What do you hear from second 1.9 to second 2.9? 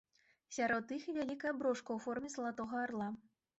ў форме залатога